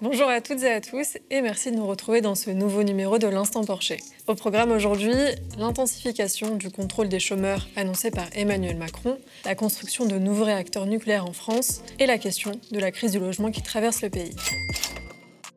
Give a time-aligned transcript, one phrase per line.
[0.00, 3.18] Bonjour à toutes et à tous et merci de nous retrouver dans ce nouveau numéro
[3.18, 3.96] de l'Instant Porcher.
[4.28, 5.12] Au programme aujourd'hui,
[5.58, 11.26] l'intensification du contrôle des chômeurs annoncé par Emmanuel Macron, la construction de nouveaux réacteurs nucléaires
[11.26, 14.36] en France et la question de la crise du logement qui traverse le pays.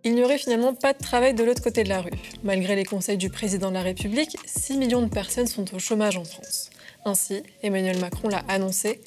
[0.04, 2.10] Il n'y aurait finalement pas de travail de l'autre côté de la rue.
[2.44, 6.18] Malgré les conseils du président de la République, 6 millions de personnes sont au chômage
[6.18, 6.72] en France.
[7.06, 9.02] Ainsi, Emmanuel Macron l'a annoncé,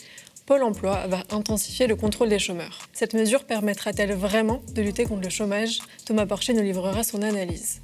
[0.47, 2.81] Pôle Emploi va intensifier le contrôle des chômeurs.
[2.93, 5.79] Cette mesure permettra-t-elle vraiment de lutter contre le chômage?
[6.05, 7.81] Thomas Porcher nous livrera son analyse.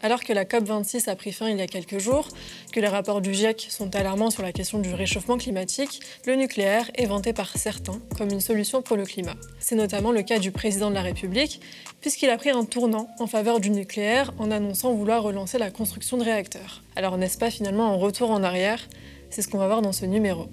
[0.00, 2.28] Alors que la COP26 a pris fin il y a quelques jours,
[2.72, 6.88] que les rapports du GIEC sont alarmants sur la question du réchauffement climatique, le nucléaire
[6.94, 9.34] est vanté par certains comme une solution pour le climat.
[9.58, 11.60] C'est notamment le cas du président de la République,
[12.00, 16.16] puisqu'il a pris un tournant en faveur du nucléaire en annonçant vouloir relancer la construction
[16.16, 16.84] de réacteurs.
[16.94, 18.88] Alors n'est-ce pas finalement un retour en arrière?
[19.30, 20.48] C'est ce qu'on va voir dans ce numéro.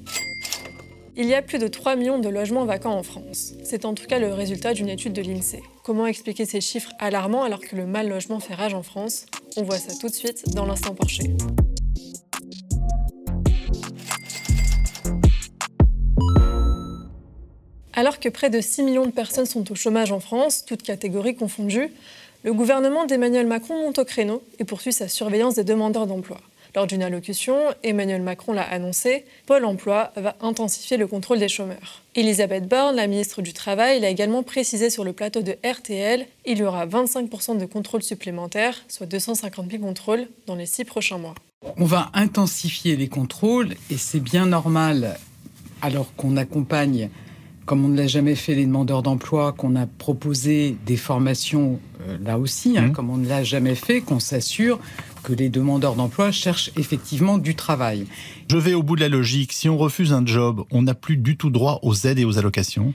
[1.20, 3.54] Il y a plus de 3 millions de logements vacants en France.
[3.64, 5.64] C'est en tout cas le résultat d'une étude de l'INSEE.
[5.84, 9.26] Comment expliquer ces chiffres alarmants alors que le mal logement fait rage en France?
[9.56, 11.24] On voit ça tout de suite dans l'instant Porcher.
[17.94, 21.36] Alors que près de 6 millions de personnes sont au chômage en France, toutes catégories
[21.36, 21.90] confondues,
[22.44, 26.38] le gouvernement d'Emmanuel Macron monte au créneau et poursuit sa surveillance des demandeurs d'emploi.
[26.76, 32.02] Lors d'une allocution, Emmanuel Macron l'a annoncé, Pôle emploi va intensifier le contrôle des chômeurs.
[32.16, 36.58] Elisabeth Borne, la ministre du Travail, l'a également précisé sur le plateau de RTL, il
[36.58, 41.36] y aura 25% de contrôles supplémentaires, soit 250 000 contrôles, dans les six prochains mois.
[41.78, 45.18] On va intensifier les contrôles et c'est bien normal,
[45.82, 47.10] alors qu'on accompagne
[47.68, 52.18] comme on ne l'a jamais fait les demandeurs d'emploi, qu'on a proposé des formations euh,
[52.24, 52.92] là aussi, hein, mmh.
[52.94, 54.80] comme on ne l'a jamais fait, qu'on s'assure
[55.28, 58.06] que les demandeurs d'emploi cherchent effectivement du travail.
[58.50, 59.52] Je vais au bout de la logique.
[59.52, 62.38] Si on refuse un job, on n'a plus du tout droit aux aides et aux
[62.38, 62.94] allocations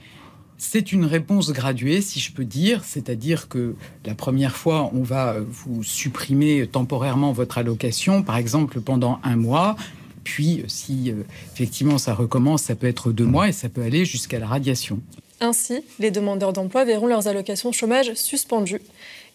[0.59, 5.35] c'est une réponse graduée, si je peux dire, c'est-à-dire que la première fois, on va
[5.45, 9.75] vous supprimer temporairement votre allocation, par exemple pendant un mois,
[10.23, 11.23] puis si euh,
[11.53, 15.01] effectivement ça recommence, ça peut être deux mois et ça peut aller jusqu'à la radiation.
[15.41, 18.79] Ainsi, les demandeurs d'emploi verront leurs allocations chômage suspendues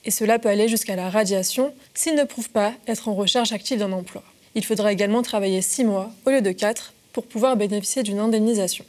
[0.04, 3.78] et cela peut aller jusqu'à la radiation s'ils ne prouvent pas être en recherche active
[3.78, 4.22] d'un emploi.
[4.54, 8.84] Il faudra également travailler six mois au lieu de quatre pour pouvoir bénéficier d'une indemnisation.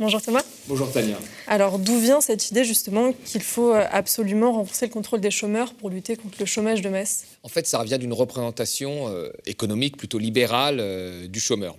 [0.00, 0.42] Bonjour Thomas.
[0.66, 1.16] Bonjour Tania.
[1.46, 5.72] Alors d'où vient cette idée justement qu'il faut euh, absolument renforcer le contrôle des chômeurs
[5.74, 7.26] pour lutter contre le chômage de masse?
[7.44, 11.76] En fait, ça revient d'une représentation euh, économique plutôt libérale euh, du chômeur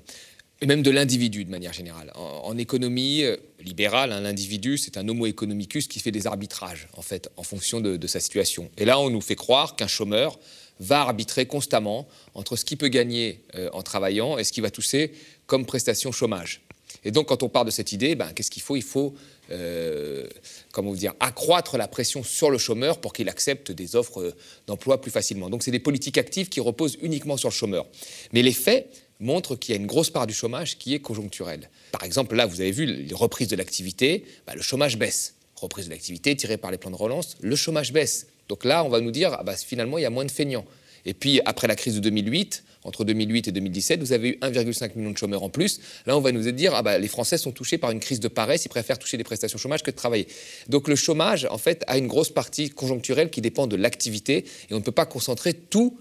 [0.65, 2.11] et même de l'individu de manière générale.
[2.15, 7.03] En, économie euh, libérale, hein, l'individu, c'est un homo economicus qui fait des arbitrages, en
[7.03, 8.71] fait, en fonction de, sa situation.
[8.75, 10.39] Et là, on nous fait croire qu'un chômeur
[10.79, 14.71] va arbitrer constamment entre ce qu'il peut gagner euh, en travaillant et ce qu'il va
[14.71, 15.11] toucher
[15.45, 16.61] comme prestation chômage.
[17.03, 18.75] Et donc, quand on part de cette idée, ben, qu'est-ce qu'il faut?
[18.75, 19.13] Il faut,
[19.51, 20.27] euh,
[20.71, 24.33] comment vous dire, accroître la pression sur le chômeur pour qu'il accepte des offres
[24.65, 25.51] d'emploi plus facilement.
[25.51, 27.85] Donc, c'est des politiques actives qui reposent uniquement sur le chômeur.
[28.33, 31.69] Mais les faits, montre qu'il y a une grosse part du chômage qui est conjoncturelle.
[31.91, 35.35] Par exemple, là, vous avez vu les reprises de l'activité, bah, le chômage baisse.
[35.55, 38.27] Reprise de l'activité tirée par les plans de relance, le chômage baisse.
[38.49, 40.65] Donc là, on va nous dire, ah bah, finalement, il y a moins de feignants.
[41.05, 44.95] Et puis, après la crise de 2008, entre 2008 et 2017, vous avez eu 1,5
[44.95, 45.79] million de chômeurs en plus.
[46.05, 48.27] Là, on va nous dire, ah bah, les Français sont touchés par une crise de
[48.27, 50.27] paresse, ils préfèrent toucher des prestations chômage que de travailler.
[50.67, 54.73] Donc le chômage, en fait, a une grosse partie conjoncturelle qui dépend de l'activité, et
[54.73, 55.97] on ne peut pas concentrer tout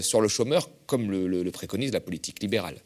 [0.00, 2.76] sur le chômeur, comme le, préconise la politique libérale.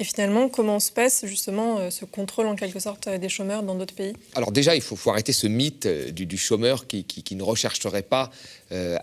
[0.00, 3.74] Et finalement, comment se passe justement euh, ce contrôle en quelque sorte des chômeurs dans
[3.74, 4.12] d'autres pays?
[4.36, 8.30] Alors déjà, il faut, arrêter ce mythe euh, du, chômeur qui, ne rechercherait pas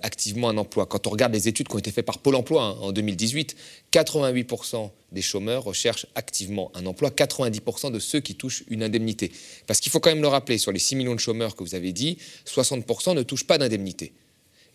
[0.03, 0.85] activement un emploi.
[0.85, 3.55] Quand on regarde les études qui ont été faites par Pôle Emploi hein, en 2018,
[3.91, 9.31] 88% des chômeurs recherchent activement un emploi, 90% de ceux qui touchent une indemnité.
[9.65, 11.75] Parce qu'il faut quand même le rappeler, sur les 6 millions de chômeurs que vous
[11.75, 14.13] avez dit, 60% ne touchent pas d'indemnité.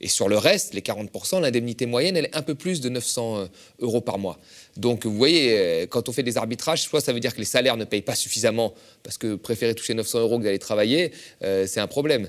[0.01, 3.39] Et sur le reste, les 40%, l'indemnité moyenne, elle est un peu plus de 900
[3.39, 3.47] euh,
[3.81, 4.39] euros par mois.
[4.77, 7.45] Donc vous voyez, euh, quand on fait des arbitrages, soit ça veut dire que les
[7.45, 8.73] salaires ne payent pas suffisamment,
[9.03, 11.13] parce que préférer toucher 900 euros que d'aller travailler,
[11.43, 12.29] euh, c'est un problème.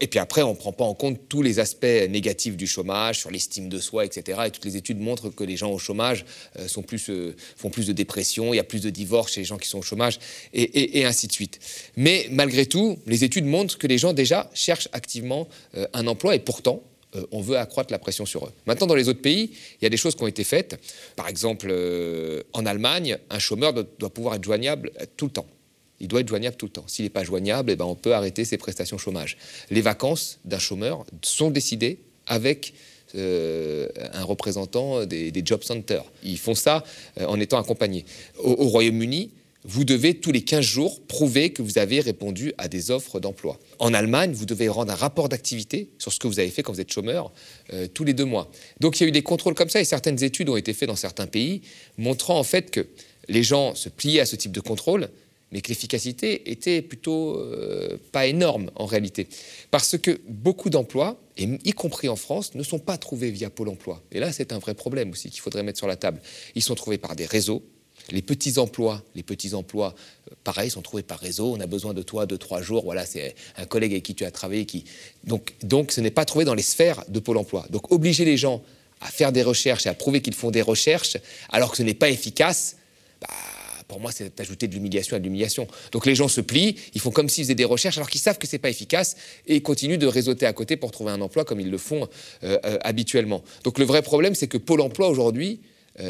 [0.00, 3.20] et puis après, on ne prend pas en compte tous les aspects négatifs du chômage,
[3.20, 4.40] sur l'estime de soi, etc.
[4.46, 6.24] Et toutes les études montrent que les gens au chômage
[6.66, 7.10] sont plus,
[7.56, 9.78] font plus de dépression, il y a plus de divorces chez les gens qui sont
[9.78, 10.18] au chômage,
[10.52, 11.60] et, et ainsi de suite.
[11.96, 15.48] Mais malgré tout, les études montrent que les gens déjà cherchent activement
[15.92, 16.82] un emploi, et pourtant,
[17.14, 18.52] euh, on veut accroître la pression sur eux.
[18.66, 19.50] Maintenant, dans les autres pays,
[19.80, 20.78] il y a des choses qui ont été faites.
[21.16, 25.46] Par exemple, euh, en Allemagne, un chômeur doit, pouvoir être joignable tout le temps.
[26.00, 26.84] Il doit être joignable tout le temps.
[26.86, 29.36] S'il n'est pas joignable, eh ben, on peut arrêter ses prestations chômage.
[29.70, 32.74] Les vacances d'un chômeur sont décidées avec
[33.14, 36.04] euh, un représentant des, job centers.
[36.24, 36.82] Ils font ça
[37.20, 38.04] en étant accompagnés.
[38.38, 39.30] Au, Royaume-Uni,
[39.64, 43.58] vous devez tous les 15 jours prouver que vous avez répondu à des offres d'emploi.
[43.78, 46.72] En Allemagne, vous devez rendre un rapport d'activité sur ce que vous avez fait quand
[46.72, 47.32] vous êtes chômeur
[47.72, 48.50] euh, tous les deux mois.
[48.80, 50.88] Donc il y a eu des contrôles comme ça et certaines études ont été faites
[50.88, 51.62] dans certains pays
[51.96, 52.86] montrant en fait que
[53.28, 55.08] les gens se pliaient à ce type de contrôle
[55.54, 59.28] mais que l'efficacité était plutôt euh, pas énorme en réalité.
[59.70, 64.02] Parce que beaucoup d'emplois, y compris en France, ne sont pas trouvés via Pôle emploi.
[64.10, 66.20] Et là, c'est un vrai problème aussi qu'il faudrait mettre sur la table.
[66.56, 67.62] Ils sont trouvés par des réseaux,
[68.10, 69.94] les petits emplois, les petits emplois,
[70.30, 71.54] euh, pareil, sont trouvés par réseau.
[71.54, 72.84] On a besoin de toi deux, trois jours.
[72.84, 74.66] Voilà, c'est un collègue avec qui tu as travaillé.
[74.66, 74.84] Qui...
[75.24, 77.66] Donc, donc, ce n'est pas trouvé dans les sphères de Pôle emploi.
[77.70, 78.62] Donc, obliger les gens
[79.00, 81.16] à faire des recherches et à prouver qu'ils font des recherches
[81.50, 82.76] alors que ce n'est pas efficace,
[83.20, 83.28] bah,
[83.86, 85.68] pour moi, c'est ajouter de l'humiliation à de l'humiliation.
[85.92, 88.38] Donc les gens se plient, ils font comme s'ils faisaient des recherches alors qu'ils savent
[88.38, 89.16] que ce n'est pas efficace
[89.46, 92.08] et continuent de réseauter à côté pour trouver un emploi comme ils le font
[92.42, 93.44] euh, euh, habituellement.
[93.62, 95.60] Donc le vrai problème, c'est que Pôle emploi aujourd'hui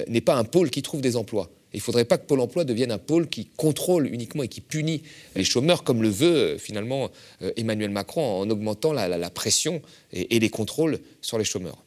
[0.08, 1.50] n'est pas un pôle qui trouve des emplois.
[1.75, 4.61] Il ne faudrait pas que Pôle emploi devienne un pôle qui contrôle uniquement et qui
[4.61, 5.03] punit
[5.35, 7.11] les chômeurs, comme le veut euh, finalement
[7.43, 9.82] euh, Emmanuel Macron en augmentant la, pression
[10.12, 11.79] et, les contrôles sur les chômeurs.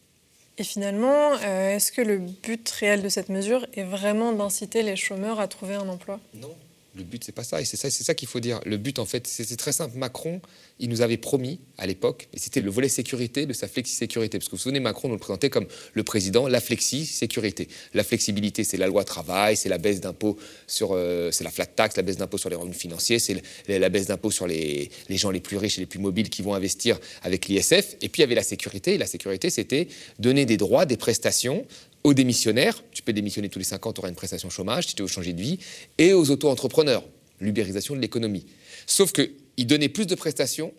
[0.57, 4.97] Et finalement, euh, est-ce que le but réel de cette mesure est vraiment d'inciter les
[4.97, 6.19] chômeurs à trouver un emploi?
[6.33, 6.53] Non.
[6.97, 7.61] Le but, c'est pas ça.
[7.61, 8.59] Et c'est ça, c'est ça qu'il faut dire.
[8.65, 9.97] Le but, en fait, c'est très simple.
[9.97, 10.41] Macron,
[10.79, 14.39] il nous avait promis à l'époque, et c'était le volet sécurité de sa flexi-sécurité.
[14.39, 17.67] Parce que vous vous souvenez, Macron nous le présentait comme le président, la flexi-sécurité.
[17.93, 20.93] La flexibilité, c'est la loi travail, c'est la baisse d'impôts sur.
[20.93, 24.07] Euh, c'est la flat tax, la baisse d'impôts sur les revenus financiers, c'est la baisse
[24.07, 26.99] d'impôts sur les, les, gens les plus riches et les plus mobiles qui vont investir
[27.21, 27.95] avec l'ISF.
[28.01, 28.95] Et puis, il y avait la sécurité.
[28.95, 31.65] Et la sécurité, c'était donner des droits, des prestations
[32.07, 34.95] aux démissionnaires, tu peux démissionner tous les 5 ans, tu auras une prestation chômage si
[34.95, 35.59] tu veux changer de vie,
[35.97, 37.03] et aux auto-entrepreneurs,
[37.41, 38.45] l'ubérisation de l'économie.
[38.85, 40.73] Sauf qu'il donnait plus de prestations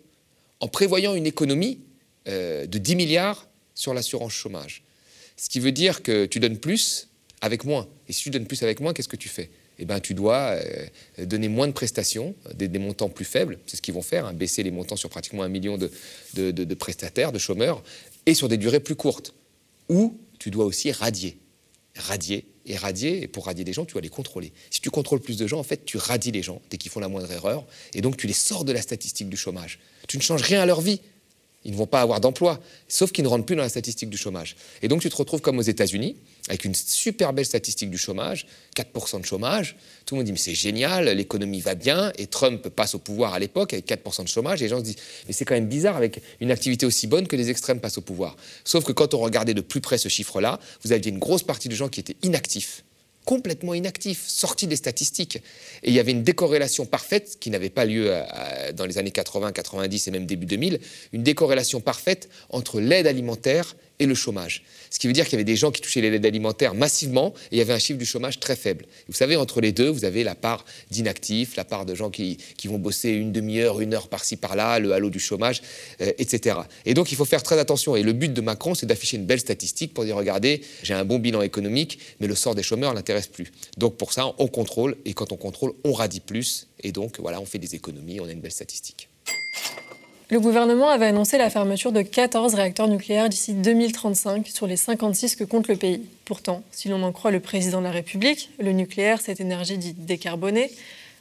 [0.59, 1.81] en prévoyant une économie
[2.27, 4.83] euh, de 10 milliards sur l'assurance chômage.
[5.37, 7.09] Ce qui veut dire que tu donnes plus
[7.41, 7.87] avec moins.
[8.07, 9.51] Et si tu donnes plus avec moins, qu'est-ce que tu fais?
[9.77, 13.83] Eh ben, tu dois euh, donner moins de prestations, des, montants plus faibles, c'est ce
[13.83, 15.91] qu'ils vont faire, hein, baisser les montants sur pratiquement un million de,
[16.33, 17.83] de, prestataires, de chômeurs,
[18.25, 19.35] et sur des durées plus courtes.
[19.89, 21.37] Ou tu dois aussi radier.
[21.95, 24.53] Radier et radier, et pour radier des gens, tu dois les contrôler.
[24.69, 26.99] Si tu contrôles plus de gens, en fait, tu radies les gens dès qu'ils font
[26.99, 29.79] la moindre erreur, et donc tu les sors de la statistique du chômage.
[30.07, 31.01] Tu ne changes rien à leur vie.
[31.65, 34.17] Ils ne vont pas avoir d'emploi, sauf qu'ils ne rentrent plus dans la statistique du
[34.17, 34.55] chômage.
[34.81, 36.15] Et donc tu te retrouves comme aux États-Unis,
[36.47, 38.47] avec une super belle statistique du chômage,
[38.77, 39.75] 4% de chômage.
[40.05, 43.33] Tout le monde dit mais c'est génial, l'économie va bien, et Trump passe au pouvoir
[43.33, 44.97] à l'époque avec 4% de chômage, et les gens se disent
[45.27, 48.01] mais c'est quand même bizarre avec une activité aussi bonne que les extrêmes passent au
[48.01, 48.37] pouvoir.
[48.63, 51.67] Sauf que quand on regardait de plus près ce chiffre-là, vous aviez une grosse partie
[51.67, 52.83] de gens qui étaient inactifs
[53.29, 55.35] complètement inactif, sorti des statistiques.
[55.83, 58.11] Et il y avait une décorrélation parfaite, qui n'avait pas lieu
[58.73, 60.79] dans les années 80, 90 et même début 2000,
[61.13, 64.63] une décorrélation parfaite entre l'aide alimentaire et le chômage.
[64.89, 67.55] Ce qui veut dire qu'il y avait des gens qui touchaient l'aide alimentaire massivement et
[67.55, 68.85] il y avait un chiffre du chômage très faible.
[69.07, 72.37] vous savez, entre les deux, vous avez la part d'inactifs, la part de gens qui,
[72.57, 75.61] qui vont bosser une demi-heure, une heure par-ci par-là, le halo du chômage,
[76.01, 76.59] euh, etc.
[76.85, 77.95] Et donc il faut faire très attention.
[77.95, 81.05] Et le but de Macron, c'est d'afficher une belle statistique pour dire regardez, j'ai un
[81.05, 83.51] bon bilan économique, mais le sort des chômeurs l'intéresse plus.
[83.77, 86.67] Donc pour ça, on contrôle et quand on contrôle, on radie plus.
[86.81, 89.09] Et donc voilà, on fait des économies, on a une belle statistique.
[90.31, 95.35] Le gouvernement avait annoncé la fermeture de 14 réacteurs nucléaires d'ici 2035 sur les 56
[95.35, 96.07] que compte le pays.
[96.23, 100.05] Pourtant, si l'on en croit le président de la République, le nucléaire, cette énergie dite
[100.05, 100.69] décarbonée,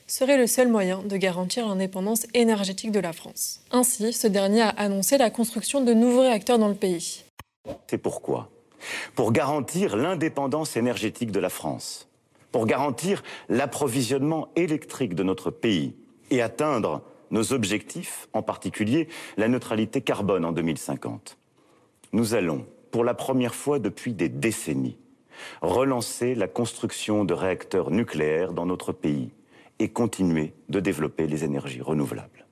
[0.06, 3.60] serait le seul moyen de garantir l'indépendance énergétique de la France.
[3.70, 7.24] Ainsi, ce dernier a annoncé la construction de nouveaux réacteurs dans le pays.
[7.86, 8.50] C'est pourquoi?
[9.14, 12.08] Pour garantir l'indépendance énergétique de la France,
[12.52, 15.94] pour garantir l'approvisionnement électrique de notre pays
[16.30, 21.38] et atteindre nos objectifs, en particulier la neutralité carbone en 2050.
[22.12, 24.98] Nous allons, pour la première fois depuis des décennies,
[25.62, 29.30] relancer la construction de réacteurs nucléaires dans notre pays
[29.78, 32.46] et continuer de développer les énergies renouvelables.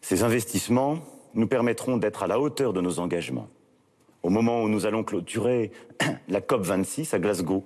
[0.00, 0.98] Ces investissements
[1.34, 3.48] nous permettront d'être à la hauteur de nos engagements.
[4.22, 5.72] Au moment où nous allons clôturer
[6.28, 7.64] la COP26 à Glasgow,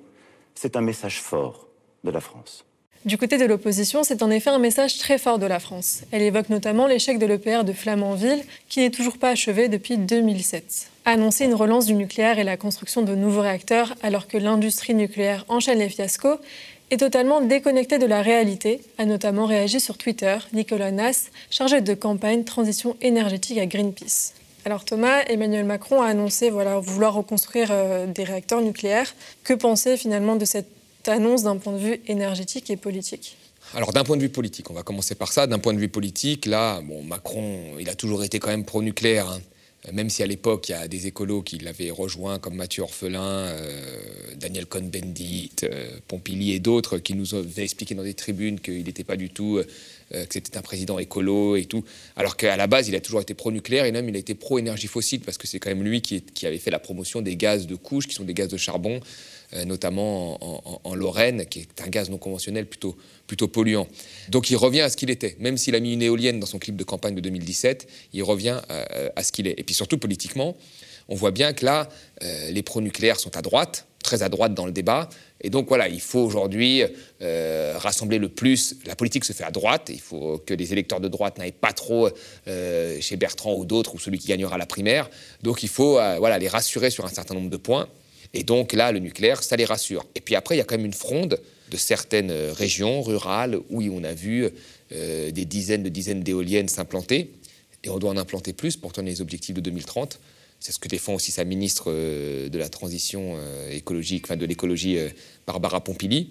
[0.54, 1.68] c'est un message fort
[2.04, 2.66] de la France.
[3.06, 6.02] Du côté de l'opposition, c'est en effet un message très fort de la France.
[6.10, 10.90] Elle évoque notamment l'échec de l'EPR de Flamanville, qui n'est toujours pas achevé depuis 2007.
[11.06, 15.46] Annoncer une relance du nucléaire et la construction de nouveaux réacteurs alors que l'industrie nucléaire
[15.48, 16.36] enchaîne les fiascos
[16.90, 21.94] est totalement déconnecté de la réalité, a notamment réagi sur Twitter Nicolas Nass, chargé de
[21.94, 24.34] campagne transition énergétique à Greenpeace.
[24.66, 29.14] Alors Thomas, Emmanuel Macron a annoncé voilà, vouloir reconstruire euh, des réacteurs nucléaires.
[29.42, 30.68] Que penser finalement de cette
[31.06, 33.36] annonce d'un point de vue énergétique et politique
[33.74, 35.46] alors d'un point de vue politique, on va commencer par ça.
[35.46, 39.30] D'un point de vue politique, là, bon, Macron, il a toujours été quand même pro-nucléaire.
[39.30, 39.40] Hein.
[39.92, 43.54] même si à l'époque, il y a des écolos qui l'avaient rejoint, comme Mathieu Orphelin,
[44.34, 45.52] Daniel Cohn-Bendit,
[46.08, 49.60] Pompili et d'autres, qui nous avaient expliqué dans des tribunes qu'il n'était pas du tout
[50.12, 51.84] euh, que c'était un président écolo et tout,
[52.16, 54.88] alors qu'à la base, il a toujours été pro-nucléaire et même il a été pro-énergie
[54.88, 57.76] fossile, parce que c'est quand même lui qui, avait fait la promotion des gaz de
[57.76, 59.00] couche, qui sont des gaz de charbon, euh,
[59.66, 60.38] notamment
[60.86, 63.88] en, Lorraine, qui est un gaz non conventionnel plutôt, plutôt polluant.
[64.28, 65.36] Donc il revient à ce qu'il était.
[65.40, 68.60] Même s'il a mis une éolienne dans son clip de campagne de 2017, il revient
[68.70, 69.58] euh, à, ce qu'il est.
[69.58, 70.56] Et puis surtout politiquement,
[71.08, 71.88] on voit bien que là,
[72.50, 75.08] les pro-nucléaires sont à droite, très à droite dans le débat.
[75.42, 76.82] Et donc voilà, il faut aujourd'hui
[77.22, 78.76] euh, rassembler le plus.
[78.86, 79.90] La politique se fait à droite.
[79.92, 82.08] Il faut que les électeurs de droite n'aillent pas trop
[82.48, 85.08] euh, chez Bertrand ou d'autres ou celui qui gagnera la primaire.
[85.42, 87.88] Donc il faut euh, voilà, les rassurer sur un certain nombre de points.
[88.34, 90.06] Et donc là, le nucléaire, ça les rassure.
[90.14, 93.82] Et puis après, il y a quand même une fronde de certaines régions rurales où
[93.82, 94.48] on a vu
[94.90, 97.30] des dizaines de dizaines d'éoliennes s'implanter.
[97.84, 100.18] Et on doit en implanter plus pour tenir les objectifs de 2030.
[100.58, 104.44] C'est ce que défend aussi sa ministre euh, de la transition euh, écologique, enfin de
[104.44, 105.08] l'écologie, euh,
[105.46, 106.28] Barbara Pompili.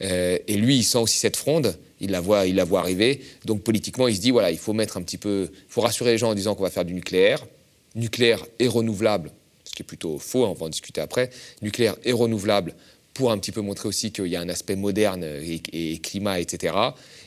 [0.00, 3.20] et lui, il sent aussi cette fronde, il la voit, il la voit arriver.
[3.44, 6.18] Donc politiquement, il se dit voilà, il faut mettre un petit peu, faut rassurer les
[6.18, 7.46] gens en disant qu'on va faire du nucléaire,
[7.94, 9.30] nucléaire et renouvelable,
[9.76, 11.30] qui est plutôt faux, hein, on va en discuter après.
[11.62, 12.74] Nucléaire et renouvelable
[13.16, 16.74] pour un petit peu montrer aussi qu'il y a un aspect moderne et, climat, etc.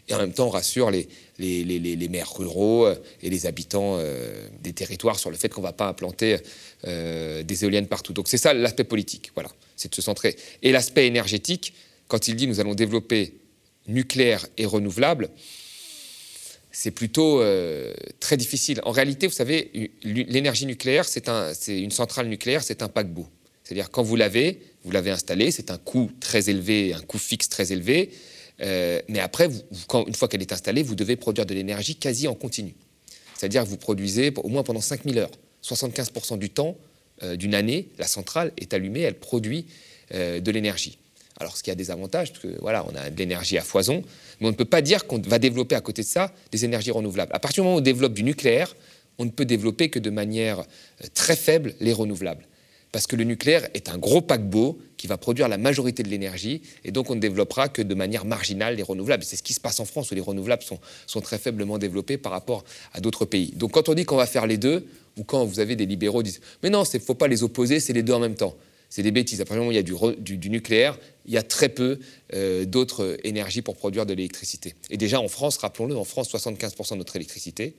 [0.07, 1.07] Et en même temps, on rassure les,
[1.39, 5.61] les, les, maires ruraux euh, et les habitants euh, des territoires sur le fait qu'on
[5.61, 6.37] ne va pas implanter
[6.85, 8.13] euh, des éoliennes partout.
[8.13, 10.35] Donc c'est ça l'aspect politique, voilà, c'est de se centrer.
[10.61, 11.73] Et l'aspect énergétique,
[12.07, 13.33] quand il dit nous allons développer
[13.87, 15.29] nucléaire et renouvelable,
[16.71, 17.43] c'est plutôt
[18.19, 18.79] très difficile.
[18.83, 23.27] En réalité, vous savez, l'énergie nucléaire, c'est un, une centrale nucléaire, c'est un paquebot.
[23.69, 27.49] C'est-à-dire quand vous l'avez, vous l'avez installé, c'est un coût très élevé, un coût fixe
[27.49, 28.09] très élevé.
[28.61, 29.47] Euh, mais après,
[30.07, 32.73] une fois qu'elle est installée, vous devez produire de l'énergie quasi en continu.
[33.37, 35.31] C'est-à-dire que vous produisez au moins pendant 5000 heures.
[35.63, 36.77] 75% du temps
[37.23, 39.67] euh, d'une année, la centrale est allumée, elle produit
[40.13, 40.97] euh, de l'énergie.
[41.39, 44.03] Alors, ce qui a des avantages, parce que voilà, on a de l'énergie à foison,
[44.39, 46.91] mais on ne peut pas dire qu'on va développer à côté de ça des énergies
[46.91, 47.31] renouvelables.
[47.33, 48.75] À partir du moment où on développe du nucléaire,
[49.17, 50.63] on ne peut développer que de manière
[51.13, 52.45] très faible les renouvelables
[52.91, 56.61] parce que le nucléaire est un gros paquebot qui va produire la majorité de l'énergie,
[56.83, 59.23] et donc on ne développera que de manière marginale les renouvelables.
[59.23, 62.17] C'est ce qui se passe en France, où les renouvelables sont, sont très faiblement développés
[62.17, 63.53] par rapport à d'autres pays.
[63.55, 66.19] Donc quand on dit qu'on va faire les deux, ou quand vous avez des libéraux
[66.19, 68.35] qui disent «mais non, il ne faut pas les opposer, c'est les deux en même
[68.35, 68.55] temps».
[68.89, 69.39] C'est des bêtises.
[69.41, 71.99] À partir du moment où il y a du, nucléaire, il y a très peu
[72.33, 74.75] euh, d'autres énergies pour produire de l'électricité.
[74.89, 77.75] Et déjà en France, rappelons-le, en France, 75% de notre électricité,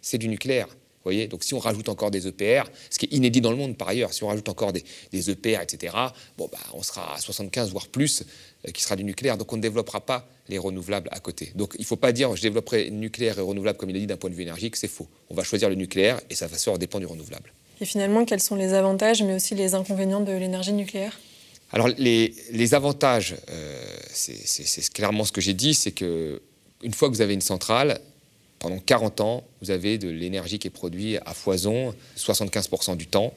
[0.00, 0.68] c'est du nucléaire
[1.04, 3.76] voyez Donc si on rajoute encore des EPR, ce qui est inédit dans le monde
[3.76, 4.82] par ailleurs, si on rajoute encore des,
[5.30, 5.94] EPR, etc.,
[6.36, 8.24] bon, bah, on sera à 75 voire plus
[8.66, 9.38] euh, qui sera du nucléaire.
[9.38, 11.52] Donc on ne développera pas les renouvelables à côté.
[11.54, 14.06] Donc il ne faut pas dire je développerai nucléaire et renouvelable comme il a dit
[14.06, 15.08] d'un point de vue énergique, c'est faux.
[15.30, 17.52] On va choisir le nucléaire et ça va se dépend du renouvelable.
[17.80, 21.18] Et finalement, quels sont les avantages mais aussi les inconvénients de l'énergie nucléaire?
[21.72, 26.40] Alors les, avantages, euh, c'est clairement ce que j'ai dit, c'est que
[26.82, 28.00] une fois que vous avez une centrale,
[28.60, 33.34] pendant 40 ans, vous avez de l'énergie qui est produite à foison, 75% du temps.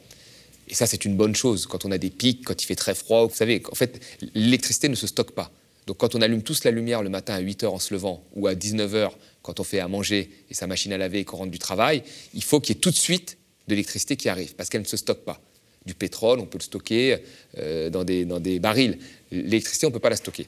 [0.68, 1.66] Et ça, c'est une bonne chose.
[1.66, 4.00] Quand on a des pics, quand il fait très froid, vous savez, en fait,
[4.36, 5.52] l'électricité ne se stocke pas.
[5.88, 8.22] Donc quand on allume tous la lumière le matin à 8 h en se levant
[8.36, 11.26] ou à 19 h quand on fait à manger et sa machine à laver et
[11.26, 12.04] qu'on rentre du travail,
[12.34, 14.88] il faut qu'il y ait tout de suite de l'électricité qui arrive parce qu'elle ne
[14.88, 15.42] se stocke pas.
[15.86, 17.18] Du pétrole, on peut le stocker
[17.58, 18.98] euh, dans, des, dans des barils.
[19.32, 20.48] L'électricité, on ne peut pas la stocker.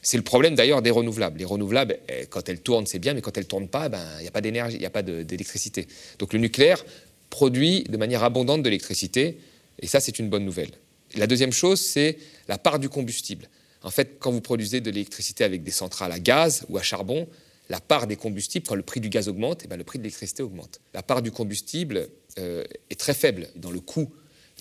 [0.00, 1.38] C'est le problème d'ailleurs des renouvelables.
[1.38, 4.02] Les renouvelables, eh, quand elles tournent, c'est bien, mais quand elles ne tournent pas, ben,
[4.18, 5.86] il n'y a pas d'énergie, il n'y a pas d'électricité.
[6.18, 6.84] Donc le nucléaire
[7.30, 9.38] produit de manière abondante de l'électricité,
[9.80, 10.70] et ça, c'est une bonne nouvelle.
[11.16, 13.48] La deuxième chose, c'est la part du combustible.
[13.82, 17.28] En fait, quand vous produisez de l'électricité avec des centrales à gaz ou à charbon,
[17.68, 20.04] la part des combustibles, quand le prix du gaz augmente, eh ben, le prix de
[20.04, 20.80] l'électricité augmente.
[20.94, 22.08] La part du combustible
[22.38, 24.10] euh, est très faible dans le coût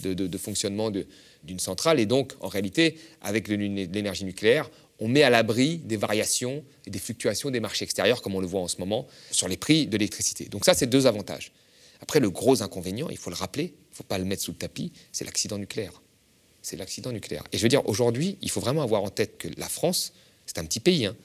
[0.04, 0.92] de, fonctionnement
[1.44, 2.00] d'une centrale.
[2.00, 4.70] Et donc, en réalité, avec l'énergie nucléaire,
[5.00, 8.48] on met à l'abri des variations et des fluctuations des marchés extérieurs, comme on le
[8.48, 10.46] voit en ce moment, sur les prix de l'électricité.
[10.46, 11.52] Donc ça, c'est deux avantages.
[12.02, 14.52] Après, le gros inconvénient, il faut le rappeler, il ne faut pas le mettre sous
[14.52, 16.02] le tapis, c'est l'accident nucléaire.
[16.62, 17.44] C'est l'accident nucléaire.
[17.54, 20.14] Et je veux dire, aujourd'hui, il faut vraiment avoir en tête que la France,
[20.46, 21.06] c'est un petit pays.
[21.06, 21.16] Hein.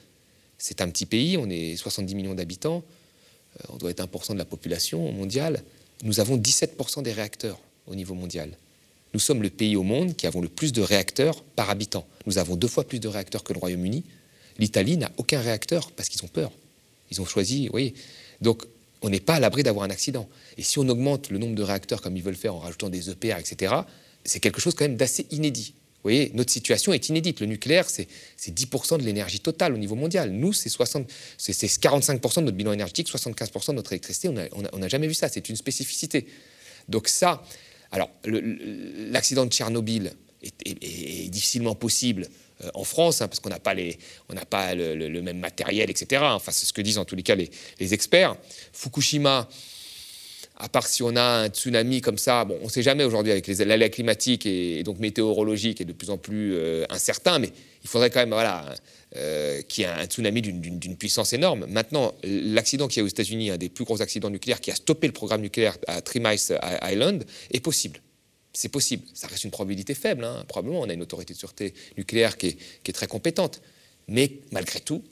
[0.57, 2.83] C'est un petit pays, on est 70 millions d'habitants,
[3.59, 5.63] euh, on doit être 1% de la population mondiale.
[6.03, 7.57] Nous avons 17% des réacteurs
[7.87, 8.51] au niveau mondial.
[9.13, 12.05] Nous sommes le pays au monde qui avons le plus de réacteurs par habitant.
[12.25, 14.03] Nous avons deux fois plus de réacteurs que le Royaume-Uni.
[14.59, 16.51] L'Italie n'a aucun réacteur parce qu'ils ont peur.
[17.09, 17.93] Ils ont choisi, oui.
[18.41, 18.65] Donc,
[19.01, 20.27] on n'est pas à l'abri d'avoir un accident.
[20.57, 23.09] Et si on augmente le nombre de réacteurs comme ils veulent faire en rajoutant des
[23.09, 23.73] EPR, etc.,
[24.25, 25.73] c'est quelque chose quand même d'assez inédit.
[26.03, 27.39] Vous voyez, notre situation est inédite.
[27.39, 28.07] Le nucléaire, c'est
[28.45, 30.31] 10% de l'énergie totale au niveau mondial.
[30.31, 34.29] Nous, c'est 45% de notre bilan énergétique, 75% de notre électricité.
[34.51, 35.29] On n'a jamais vu ça.
[35.29, 36.27] C'est une spécificité.
[36.89, 37.41] Donc ça,
[37.93, 42.27] alors l'accident de Tchernobyl est, difficilement possible
[42.63, 46.21] euh, en France, hein, parce qu'on n'a pas, les, on pas le, même matériel, etc.
[46.25, 48.35] Enfin, c'est ce que disent en tous les cas les, les experts.
[48.73, 49.47] Fukushima,
[50.63, 53.33] à part si on a un tsunami comme ça, bon, on ne sait jamais aujourd'hui
[53.33, 57.49] avec les aléas climatiques et, donc météorologiques est de plus en plus euh, incertain, mais
[57.83, 58.73] il faudrait quand même voilà,
[59.17, 61.65] euh, qu'il y ait un tsunami d'une puissance énorme.
[61.67, 64.75] Maintenant, l'accident qu'il y a aux États-Unis, un des plus gros accidents nucléaires qui a
[64.75, 66.39] stoppé le programme nucléaire à Three Miles
[66.81, 67.99] Island, est possible.
[68.53, 69.03] C'est possible.
[69.13, 70.23] Ça reste une probabilité faible.
[70.23, 70.45] Hein.
[70.47, 73.61] Probablement, on a une autorité de sûreté nucléaire qui est, qui est très compétente.
[74.07, 75.03] Mais malgré tout,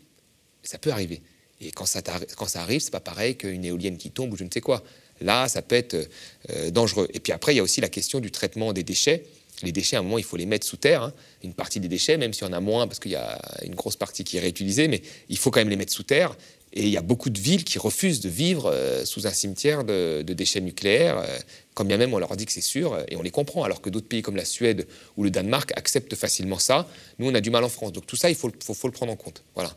[0.64, 1.22] ça peut arriver.
[1.60, 2.02] Et quand ça,
[2.38, 4.82] quand ça arrive, c'est pas pareil qu'une éolienne qui tombe ou je ne sais quoi.
[5.22, 6.10] Là, ça peut être
[6.50, 7.08] euh, dangereux.
[7.14, 9.24] Et puis après, il y a aussi la question du traitement des déchets.
[9.64, 11.04] Les déchets, à un moment, il faut les mettre sous terre.
[11.04, 11.14] Hein.
[11.44, 13.76] Une partie des déchets, même s'il y en a moins, parce qu'il y a une
[13.76, 16.36] grosse partie qui est réutilisée, mais il faut quand même les mettre sous terre.
[16.74, 19.84] Et il y a beaucoup de villes qui refusent de vivre euh, sous un cimetière
[19.84, 21.38] de, déchets nucléaires, euh,
[21.74, 23.90] quand bien même on leur dit que c'est sûr, et on les comprend, alors que
[23.90, 24.88] d'autres pays comme la Suède
[25.18, 26.88] ou le Danemark acceptent facilement ça.
[27.20, 27.92] Nous, on a du mal en France.
[27.92, 29.44] Donc tout ça, il faut le prendre en compte.
[29.54, 29.76] Voilà.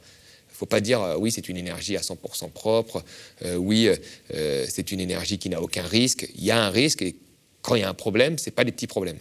[0.55, 3.03] Il ne faut pas dire euh, oui, c'est une énergie à 100% propre,
[3.45, 3.89] euh, oui,
[4.33, 6.31] euh, c'est une énergie qui n'a aucun risque.
[6.37, 7.17] Il y a un risque et
[7.61, 9.19] quand il y a un problème, ce n'est pas des petits problèmes.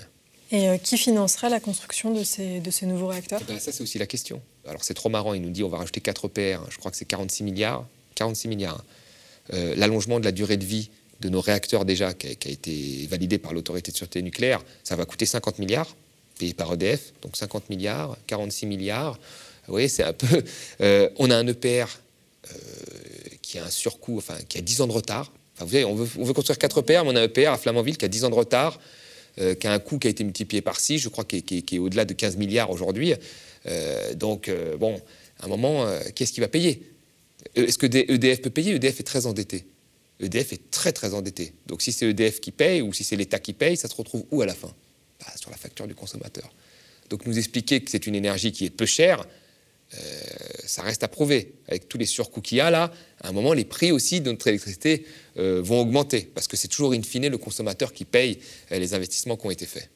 [0.51, 3.41] Et qui financera la construction de ces, de ces nouveaux réacteurs?
[3.49, 4.43] Eh ben, Ça, c'est aussi la question.
[4.67, 5.33] Alors, c'est trop marrant.
[5.33, 6.69] Il nous dit on va rajouter 4 EPR.
[6.69, 7.87] Je crois que c'est 46 milliards.
[8.13, 8.83] 46 milliards.
[9.51, 13.07] L'allongement de la durée de vie de nos réacteurs, déjà, qui a, qui a été
[13.09, 15.95] validé par l'autorité de sûreté nucléaire, ça va coûter 50 milliards,
[16.37, 17.13] payé par EDF.
[17.23, 19.17] Donc 50 milliards, 46 milliards.
[19.67, 20.43] Vous voyez, c'est un peu.
[20.81, 21.85] Euh, on a un EPR
[22.51, 22.57] euh,
[23.41, 25.31] qui a un surcoût, enfin, qui a 10 ans de retard.
[25.55, 27.97] Enfin, vous savez, on veut, construire 4 EPR, mais on a un EPR à Flamanville
[27.97, 28.79] qui a 10 ans de retard,
[29.39, 31.79] euh, qui a un coût qui a été multiplié par 6, je crois, qui est,
[31.79, 33.13] au-delà de 15 milliards aujourd'hui.
[34.15, 34.99] donc, bon,
[35.39, 36.91] à un moment, qu'est-ce qui va payer?
[37.55, 38.75] Est-ce que EDF peut payer?
[38.75, 39.65] EDF est très endetté.
[40.19, 41.53] EDF est très très endetté.
[41.67, 44.25] Donc si c'est EDF qui paye ou si c'est l'État qui paye, ça se retrouve
[44.31, 44.73] où à la fin?
[45.19, 46.51] Bah, Sur la facture du consommateur.
[47.09, 49.25] Donc nous expliquer que c'est une énergie qui est peu chère,
[49.95, 49.99] euh,
[50.65, 51.53] ça reste à prouver.
[51.67, 54.31] Avec tous les surcoûts qu'il y a là, à un moment, les prix aussi de
[54.31, 55.05] notre électricité
[55.37, 58.39] euh, vont augmenter, parce que c'est toujours in fine le consommateur qui paye
[58.71, 59.89] euh, les investissements qui ont été faits.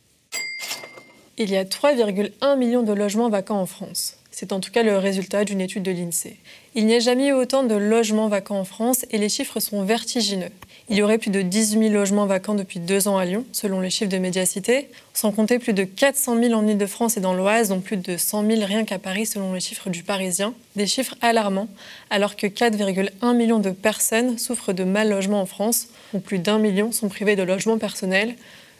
[1.37, 4.17] Il y a 3,1 millions de logements vacants en France.
[4.31, 6.37] C'est en tout cas le résultat d'une étude de l'INSEE.
[6.75, 9.83] Il n'y a jamais eu autant de logements vacants en France et les chiffres sont
[9.83, 10.51] vertigineux.
[10.89, 13.81] Il y aurait plus de 18 000 logements vacants depuis deux ans à Lyon, selon
[13.81, 17.67] les chiffres de Médiacité, sans compter plus de 400 000 en Ile-de-France et dans l'Oise,
[17.67, 20.53] dont plus de 100 000 rien qu'à Paris, selon les chiffres du Parisien.
[20.77, 21.67] Des chiffres alarmants,
[22.09, 26.57] alors que 4,1 millions de personnes souffrent de mal logement en France, où plus d'un
[26.57, 28.35] million sont privés de logement personnel,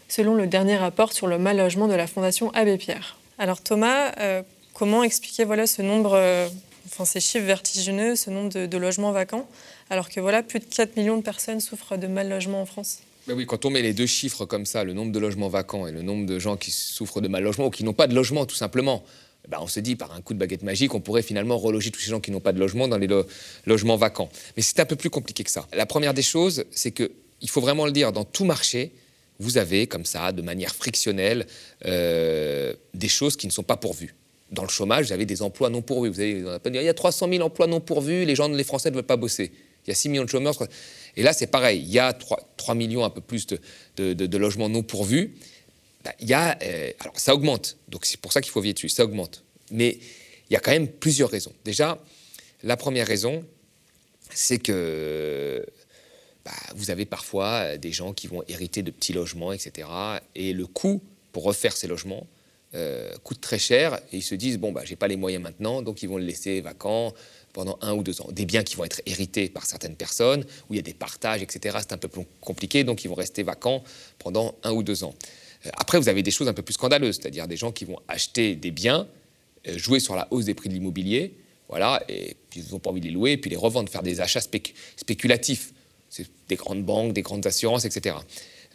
[0.08, 3.18] selon le dernier rapport sur le mal logement de la Fondation Abbé Pierre.
[3.38, 4.44] Alors Thomas, euh,
[4.74, 6.48] comment expliquer voilà, ce nombre, euh,
[6.88, 9.48] enfin ces chiffres vertigineux, ce nombre de logements vacants
[9.90, 13.00] alors que voilà, plus de 4 millions de personnes souffrent de mal logement en France.
[13.28, 15.88] Ben oui, quand on met les deux chiffres comme ça, le nombre de logements vacants
[15.88, 18.16] et le nombre de gens qui souffrent de mal logement ou qui n'ont pas de
[18.16, 19.04] logement tout simplement,
[19.50, 22.00] ben on se dit par un coup de baguette magique, on pourrait finalement reloger tous
[22.00, 23.10] ces gens qui n'ont pas de logement dans les
[23.66, 24.30] logements vacants.
[24.56, 25.68] Mais c'est un peu plus compliqué que ça.
[25.74, 28.94] La première des choses, c'est que il faut vraiment le dire, dans tout marché,
[29.40, 31.46] vous avez comme ça, de manière frictionnelle,
[31.86, 34.16] euh, des choses qui ne sont pas pourvues.
[34.52, 36.10] Dans le chômage, vous avez des emplois non pourvus.
[36.10, 38.96] Vous avez, il y a 300 000 emplois non pourvus, les gens, les Français ne
[38.96, 39.52] veulent pas bosser.
[39.86, 40.56] Il y a 6 millions de chômeurs.
[41.16, 41.82] Et là, c'est pareil.
[41.82, 45.36] Il y a 3, millions, un peu plus de, logements non pourvus.
[46.04, 47.78] Bah, il y a, euh, alors, ça augmente.
[47.88, 48.90] Donc, c'est pour ça qu'il faut veiller dessus.
[48.90, 49.44] Ça augmente.
[49.72, 49.98] Mais
[50.50, 51.54] il y a quand même plusieurs raisons.
[51.66, 51.98] Déjà,
[52.64, 53.46] la première raison,
[54.34, 55.66] c'est que
[56.46, 59.88] bah, vous avez parfois des gens qui vont hériter de petits logements, etc.
[60.36, 62.28] Et le coût pour refaire ces logements
[62.76, 64.00] euh, coûte très cher.
[64.12, 66.26] Et ils se disent, bon, bah, j'ai pas les moyens maintenant, donc ils vont le
[66.26, 67.14] laisser vacant
[67.54, 68.28] pendant un ou deux ans.
[68.32, 71.42] Des biens qui vont être hérités par certaines personnes, où il y a des partages,
[71.42, 71.78] etc.
[71.80, 73.84] C'est un peu plus compliqué, donc ils vont rester vacants
[74.20, 75.16] pendant un ou deux ans.
[75.66, 78.00] Euh, après, vous avez des choses un peu plus scandaleuses, c'est-à-dire des gens qui vont
[78.08, 79.08] acheter des biens,
[79.68, 81.34] euh, jouer sur la hausse des prix de l'immobilier,
[81.70, 84.22] voilà, et puis ils n'ont pas envie de les louer, puis les revendre, faire des
[84.22, 85.74] achats spéculatifs.
[86.10, 88.16] C'est des grandes banques, des grandes assurances, etc.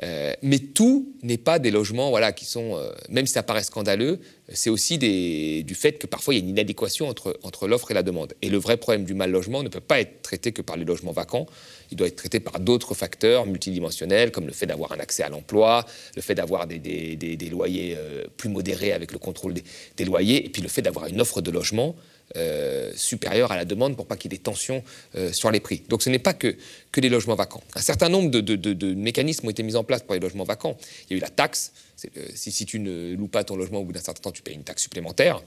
[0.03, 3.63] Euh, mais tout n'est pas des logements voilà, qui sont, euh, même si ça paraît
[3.63, 4.19] scandaleux,
[4.53, 7.95] c'est aussi du fait que parfois il y a une inadéquation entre, entre l'offre et
[7.95, 8.35] la demande.
[8.43, 10.85] Et le vrai problème du mal logement ne peut pas être traité que par les
[10.85, 11.47] logements vacants,
[11.91, 15.29] il doit être traité par d'autres facteurs multidimensionnels, comme le fait d'avoir un accès à
[15.29, 15.87] l'emploi,
[16.17, 20.45] le fait d'avoir des, des, des, loyers euh, plus modérés avec le contrôle des, loyers,
[20.45, 21.95] et puis le fait d'avoir une offre de logement
[22.37, 24.83] euh, supérieure à la demande pour pas qu'il y ait des tensions
[25.17, 25.83] euh, sur les prix.
[25.89, 26.57] Donc ce n'est pas que,
[26.91, 27.63] que les logements vacants.
[27.75, 30.77] Un certain nombre de, de, mécanismes ont été mis en place pour les logements vacants.
[31.09, 31.73] Il y a eu la taxe.
[32.35, 34.55] si, si, tu ne loues pas ton logement au bout d'un certain temps, tu payes
[34.55, 35.43] une taxe supplémentaire.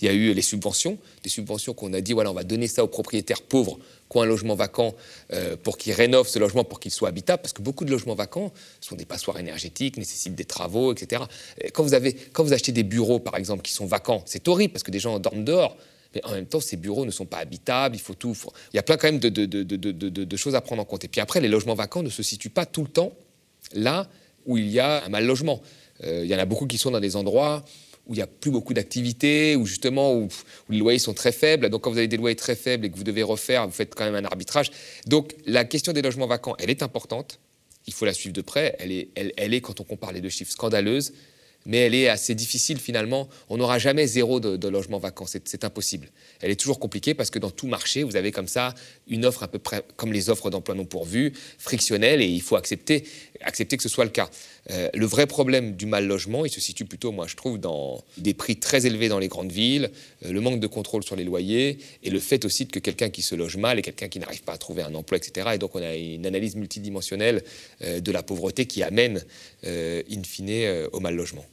[0.00, 2.68] Il y a eu les subventions, des subventions qu'on a dit, voilà, on va donner
[2.68, 3.78] ça aux propriétaires pauvres
[4.10, 4.94] qui ont un logement vacant
[5.32, 8.14] euh, pour qu'ils rénovent ce logement pour qu'il soit habitable, parce que beaucoup de logements
[8.14, 11.22] vacants sont des passoires énergétiques, nécessitent des travaux, etc.
[11.72, 14.72] quand, vous avez, quand vous achetez des bureaux, par exemple, qui sont vacants, c'est horrible,
[14.72, 15.76] parce que des gens dorment dehors.
[16.16, 18.34] Mais en même temps, ces bureaux ne sont pas habitables, il faut tout.
[18.72, 21.04] Il y a plein quand même de, choses à prendre en compte.
[21.04, 23.12] Et puis après, les logements vacants ne se situent pas tout le temps
[23.74, 24.08] là
[24.46, 25.60] où il y a un mal logement.
[26.04, 27.66] Euh, il y en a beaucoup qui sont dans des endroits
[28.06, 30.28] où il n'y a plus beaucoup d'activités, où justement où,
[30.70, 31.68] les loyers sont très faibles.
[31.68, 33.94] Donc quand vous avez des loyers très faibles et que vous devez refaire, vous faites
[33.94, 34.70] quand même un arbitrage.
[35.06, 37.40] Donc la question des logements vacants, elle est importante.
[37.86, 38.74] Il faut la suivre de près.
[38.78, 41.12] Elle est quand on compare les deux chiffres, scandaleuse
[41.66, 43.28] mais elle est assez difficile finalement.
[43.50, 46.08] On n'aura jamais zéro de, logements vacants, c'est impossible.
[46.40, 48.74] Elle est toujours compliquée parce que dans tout marché, vous avez comme ça
[49.08, 52.56] une offre à peu près comme les offres d'emploi non pourvus, frictionnelle, et il faut
[52.56, 53.04] accepter,
[53.40, 54.30] accepter que ce soit le cas.
[54.70, 58.02] Euh, le vrai problème du mal logement, il se situe plutôt, moi je trouve, dans
[58.16, 59.90] des prix très élevés dans les grandes villes,
[60.24, 63.22] euh, le manque de contrôle sur les loyers, et le fait aussi que quelqu'un qui
[63.22, 65.50] se loge mal est quelqu'un qui n'arrive pas à trouver un emploi, etc.
[65.54, 67.42] Et donc on a une analyse multidimensionnelle
[67.82, 69.24] euh, de la pauvreté qui amène,
[69.64, 71.44] in fine, au mal logement.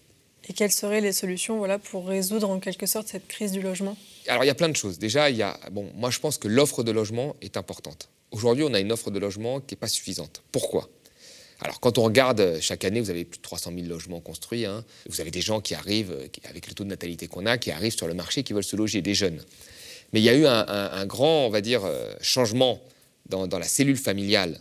[0.48, 3.98] Et quelles seraient les solutions voilà, pour résoudre en quelque sorte cette crise du logement?
[4.28, 5.00] Alors il y a plein de choses.
[5.00, 8.10] Déjà, il y a, bon, moi je pense que l'offre de logement est importante.
[8.32, 10.42] Aujourd'hui, on a une offre de logement qui n'est pas suffisante.
[10.52, 10.90] Pourquoi?
[11.62, 14.66] Alors, quand on regarde, chaque année, vous avez plus de 300 000 logements construits.
[14.66, 14.84] Hein.
[15.08, 16.14] Vous avez des gens qui arrivent,
[16.50, 18.76] avec le taux de natalité qu'on a, qui arrivent sur le marché, qui veulent se
[18.76, 19.40] loger, des jeunes.
[20.12, 22.82] Mais il y a eu un, grand, on va dire, euh, changement
[23.30, 24.60] dans, la cellule familiale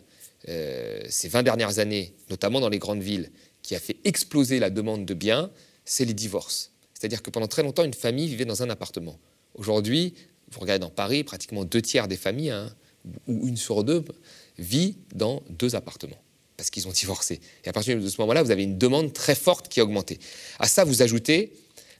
[0.49, 3.31] euh, ces 20 dernières années, notamment dans les grandes villes,
[3.63, 5.51] qui a fait exploser la demande de biens
[5.85, 6.73] c'est les divorces.
[6.95, 9.19] C'est-à-dire que pendant très longtemps, une famille vivait dans un appartement.
[9.55, 10.15] Aujourd'hui,
[10.51, 12.75] vous regardez dans Paris, pratiquement deux tiers des familles, hein,
[13.27, 14.05] ou une sur deux,
[14.59, 16.19] vit dans deux appartements
[16.57, 17.41] parce qu'ils ont divorcé.
[17.65, 20.21] Et à partir de ce moment-là, vous avez une demande très forte qui a augmenté.
[20.61, 21.53] À ça, vous ajoutez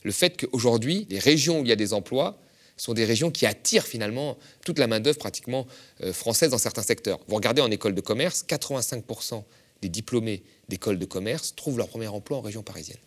[0.03, 2.39] le fait qu'aujourd'hui, les régions où il y a des emplois
[2.77, 5.67] sont des régions qui attirent finalement toute la main-d'œuvre pratiquement
[6.01, 7.19] euh, française dans certains secteurs.
[7.27, 9.43] Vous regardez en école de commerce, 85%
[9.81, 12.99] des diplômés d'école de commerce trouvent leur premier emploi en région parisienne.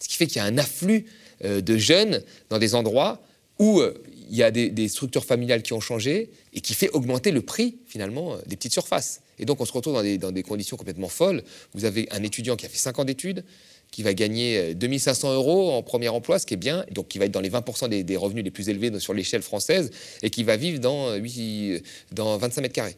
[0.00, 1.06] Ce qui fait qu'il y a un afflux
[1.44, 3.22] euh, de jeunes dans des endroits
[3.58, 3.94] où euh,
[4.30, 7.78] il y a des, structures familiales qui ont changé et qui fait augmenter le prix
[7.86, 9.22] finalement euh, des petites surfaces.
[9.38, 11.42] Et donc on se retrouve dans des, conditions complètement folles.
[11.74, 13.44] Vous avez un étudiant qui a fait 5 ans d'études,
[13.90, 17.24] qui va gagner 2500 euros en premier emploi, ce qui est bien, donc qui va
[17.24, 19.90] être dans les 20% des, revenus les plus élevés sur l'échelle française,
[20.22, 21.18] et qui va vivre dans,
[22.12, 22.96] dans 25 mètres carrés.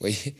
[0.00, 0.34] Vous voyez?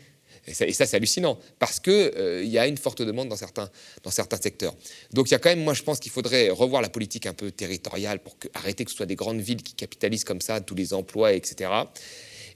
[0.45, 3.69] Et ça, c'est hallucinant, parce qu'il euh, y a une forte demande dans certains,
[4.03, 4.75] dans certains secteurs.
[5.13, 7.33] Donc il y a quand même, moi je pense qu'il faudrait revoir la politique un
[7.33, 10.75] peu territoriale pour arrêter que ce soit des grandes villes qui capitalisent comme ça tous
[10.75, 11.71] les emplois, etc.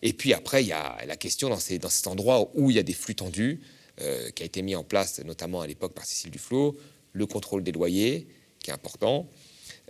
[0.02, 2.76] Et puis après, il y a la question dans, ces, dans cet endroit où il
[2.76, 3.62] y a des flux tendus,
[4.02, 6.78] euh, qui a été mis en place notamment à l'époque par Cécile Duflot,
[7.13, 8.28] le contrôle des loyers,
[8.60, 9.30] qui est important,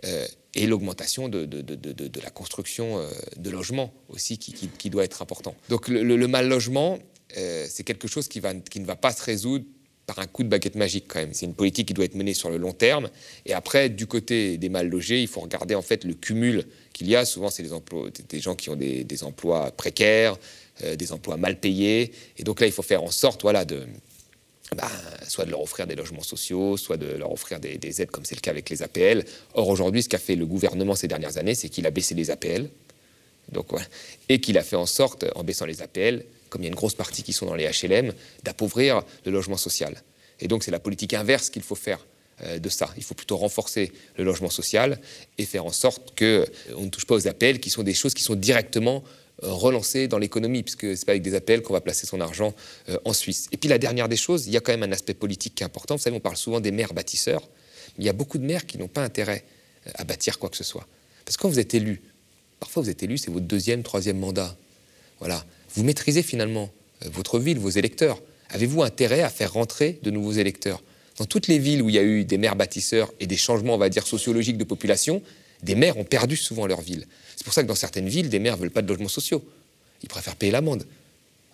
[0.04, 3.04] euh, et l'augmentation de, de, de, la construction
[3.36, 5.54] de logements aussi, qui, qui, doit être important.
[5.68, 6.98] Donc le mal logement,
[7.36, 9.64] euh, c'est quelque chose qui, ne va pas se résoudre
[10.06, 11.34] par un coup de baguette magique quand même.
[11.34, 13.10] C'est une politique qui doit être menée sur le long terme.
[13.44, 16.64] Et après, du côté des mal logés, il faut regarder en fait le cumul
[16.94, 17.26] qu'il y a.
[17.26, 17.70] Souvent, c'est des,
[18.28, 20.38] des gens qui ont des, emplois précaires,
[20.82, 22.12] euh, des emplois mal payés.
[22.38, 23.66] Et donc là, il faut faire en sorte, voilà,
[24.76, 24.90] bah,
[25.26, 28.34] soit de leur offrir des logements sociaux, soit de leur offrir des, aides, comme c'est
[28.34, 29.24] le cas avec les APL.
[29.52, 32.30] Or, aujourd'hui, ce qu'a fait le gouvernement ces dernières années, c'est qu'il a baissé les
[32.30, 32.70] APL.
[33.52, 33.68] Donc,
[34.28, 36.74] Et qu'il a fait en sorte, en baissant les APL, comme il y a une
[36.74, 38.12] grosse partie qui sont dans les HLM,
[38.44, 40.02] d'appauvrir le logement social.
[40.40, 42.04] Et donc c'est la politique inverse qu'il faut faire
[42.44, 42.88] euh, de ça.
[42.96, 45.00] Il faut plutôt renforcer le logement social
[45.38, 46.46] et faire en sorte qu'on euh,
[46.78, 49.02] ne touche pas aux appels qui sont des choses qui sont directement
[49.42, 52.20] euh, relancées dans l'économie, puisque ce n'est pas avec des appels qu'on va placer son
[52.20, 52.54] argent
[53.04, 53.48] en Suisse.
[53.50, 55.64] Et puis la dernière des choses, il y a quand même un aspect politique qui
[55.64, 55.96] est important.
[55.96, 57.42] Vous savez, on parle souvent des maires bâtisseurs,
[57.98, 59.44] il y a beaucoup de maires qui n'ont pas intérêt
[59.94, 60.86] à bâtir quoi que ce soit.
[61.24, 62.00] Parce que quand vous êtes élu,
[62.60, 64.56] parfois vous êtes élu, c'est votre deuxième, troisième mandat.
[65.18, 65.44] Voilà.
[65.74, 66.70] Vous maîtrisez finalement
[67.04, 68.20] euh, votre ville, vos électeurs.
[68.50, 70.82] Avez-vous intérêt à faire rentrer de nouveaux électeurs?
[71.18, 73.74] Dans toutes les villes où il y a eu des maires bâtisseurs et des changements,
[73.74, 75.22] on va dire, sociologiques de population,
[75.62, 77.06] des maires ont perdu souvent leur ville.
[77.36, 79.44] C'est pour ça que dans certaines villes, des maires ne veulent pas de logements sociaux.
[80.02, 80.84] Ils préfèrent payer l'amende.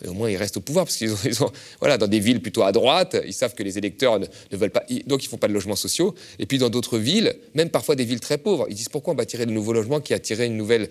[0.06, 2.72] Au moins, ils restent au pouvoir, parce qu'ils ont, voilà, dans des villes plutôt à
[2.72, 5.52] droite, ils savent que les électeurs ne, veulent pas, donc ils ne font pas de
[5.52, 6.14] logements sociaux.
[6.38, 9.16] Et puis dans d'autres villes, même parfois des villes très pauvres, ils disent pourquoi on
[9.16, 10.88] bâtirait de nouveaux logements qui attiraient une nouvelle,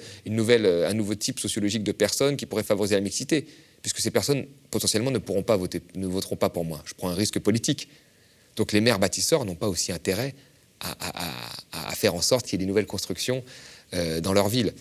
[0.65, 3.45] euh, un nouveau type sociologique de personnes qui pourrait favoriser la mixité,
[3.81, 6.81] puisque ces personnes potentiellement ne pourront pas voter, ne voteront pas pour moi.
[6.85, 7.89] Je prends un risque politique.
[8.55, 10.33] Donc les maires bâtisseurs n'ont pas aussi intérêt
[10.79, 13.43] à, faire en sorte qu'il y ait des nouvelles constructions
[13.93, 14.73] euh, dans leur ville.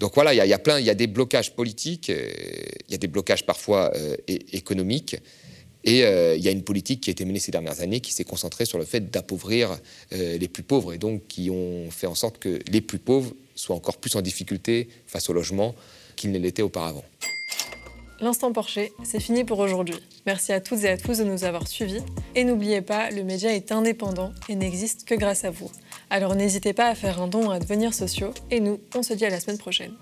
[0.00, 2.30] Donc voilà, il y, a plein, il y a des blocages politiques, euh,
[2.88, 5.16] il y a des blocages parfois euh, économiques,
[5.84, 8.12] et euh, il y a une politique qui a été menée ces dernières années qui
[8.12, 9.78] s'est concentrée sur le fait d'appauvrir
[10.10, 13.76] les plus pauvres, et donc qui ont fait en sorte que les plus pauvres soient
[13.76, 15.74] encore plus en difficulté face au logement
[16.16, 17.04] qu'ils ne l'étaient auparavant.
[18.20, 19.96] L'instant Porcher, c'est fini pour aujourd'hui.
[20.24, 22.00] Merci à toutes et à tous de nous avoir suivis.
[22.34, 25.70] Et n'oubliez pas, le média est indépendant et n'existe que grâce à vous.
[26.14, 28.32] Alors n'hésitez pas à faire un don à devenir sociaux.
[28.48, 29.94] Et nous, on se dit à la semaine prochaine.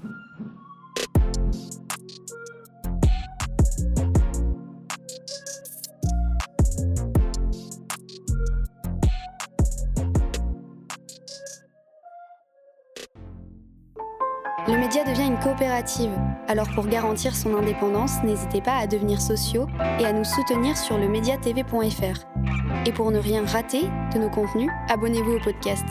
[14.68, 16.10] Le média devient une coopérative.
[16.46, 19.66] Alors pour garantir son indépendance, n'hésitez pas à devenir sociaux
[19.98, 22.31] et à nous soutenir sur le mediatv.fr.
[22.84, 25.84] Et pour ne rien rater de nos contenus, abonnez-vous au podcast.